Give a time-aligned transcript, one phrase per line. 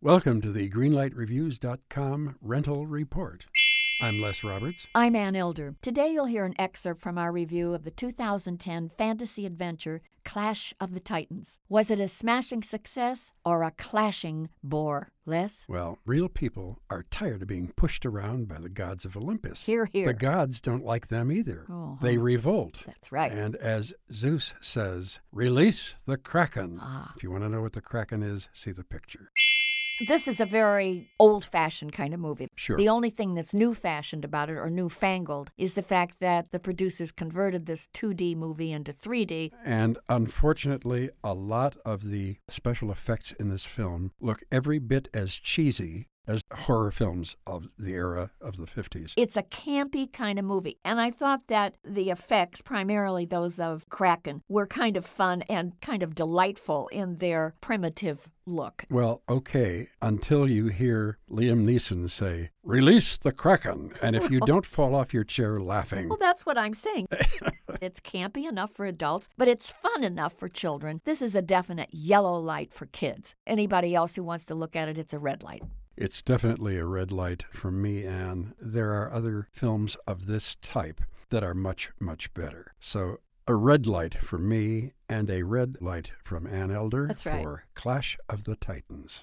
[0.00, 3.46] Welcome to the GreenlightReviews.com rental report.
[4.00, 4.86] I'm Les Roberts.
[4.94, 5.74] I'm Ann Elder.
[5.82, 10.94] Today you'll hear an excerpt from our review of the 2010 fantasy adventure Clash of
[10.94, 11.58] the Titans.
[11.68, 15.10] Was it a smashing success or a clashing bore?
[15.26, 15.64] Les?
[15.68, 19.66] Well, real people are tired of being pushed around by the gods of Olympus.
[19.66, 20.06] Hear, hear.
[20.06, 21.66] The gods don't like them either.
[21.68, 22.84] Oh, They revolt.
[22.86, 23.32] That's right.
[23.32, 26.78] And as Zeus says, release the Kraken.
[26.80, 27.14] Ah.
[27.16, 29.32] If you want to know what the Kraken is, see the picture.
[30.06, 32.48] This is a very old fashioned kind of movie.
[32.54, 32.76] Sure.
[32.76, 36.60] The only thing that's new fashioned about it or newfangled is the fact that the
[36.60, 39.50] producers converted this 2D movie into 3D.
[39.64, 45.34] And unfortunately, a lot of the special effects in this film look every bit as
[45.34, 49.14] cheesy as horror films of the era of the 50s.
[49.16, 50.78] It's a campy kind of movie.
[50.84, 55.72] And I thought that the effects, primarily those of Kraken, were kind of fun and
[55.80, 58.84] kind of delightful in their primitive look.
[58.90, 64.66] Well, okay, until you hear Liam Neeson say, Release the Kraken, and if you don't
[64.66, 66.08] fall off your chair laughing.
[66.08, 67.08] Well, that's what I'm saying.
[67.80, 71.00] it's campy enough for adults, but it's fun enough for children.
[71.04, 73.34] This is a definite yellow light for kids.
[73.46, 75.62] Anybody else who wants to look at it, it's a red light.
[76.00, 81.00] It's definitely a red light for me, and there are other films of this type
[81.30, 82.72] that are much, much better.
[82.78, 83.16] So,
[83.48, 87.18] a red light for me, and a red light from Ann Elder right.
[87.18, 89.22] for Clash of the Titans.